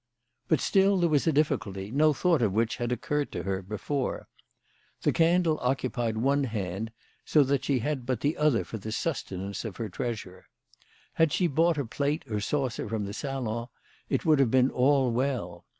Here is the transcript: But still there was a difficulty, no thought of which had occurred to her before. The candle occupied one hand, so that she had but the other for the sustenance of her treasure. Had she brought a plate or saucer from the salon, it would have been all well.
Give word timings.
But 0.47 0.59
still 0.61 0.97
there 0.97 1.11
was 1.11 1.27
a 1.27 1.31
difficulty, 1.31 1.91
no 1.91 2.11
thought 2.11 2.41
of 2.41 2.53
which 2.53 2.77
had 2.77 2.91
occurred 2.91 3.31
to 3.33 3.43
her 3.43 3.61
before. 3.61 4.27
The 5.03 5.13
candle 5.13 5.59
occupied 5.61 6.17
one 6.17 6.45
hand, 6.45 6.91
so 7.23 7.43
that 7.43 7.63
she 7.63 7.77
had 7.77 8.03
but 8.03 8.21
the 8.21 8.35
other 8.35 8.63
for 8.63 8.79
the 8.79 8.91
sustenance 8.91 9.63
of 9.63 9.77
her 9.77 9.89
treasure. 9.89 10.47
Had 11.13 11.31
she 11.31 11.45
brought 11.45 11.77
a 11.77 11.85
plate 11.85 12.23
or 12.27 12.39
saucer 12.39 12.89
from 12.89 13.05
the 13.05 13.13
salon, 13.13 13.67
it 14.09 14.25
would 14.25 14.39
have 14.39 14.49
been 14.49 14.71
all 14.71 15.11
well. 15.11 15.65